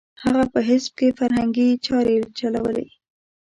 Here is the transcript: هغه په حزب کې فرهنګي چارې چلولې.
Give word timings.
هغه 0.23 0.43
په 0.53 0.59
حزب 0.67 0.91
کې 0.99 1.15
فرهنګي 1.19 1.69
چارې 1.85 2.15
چلولې. 2.39 2.87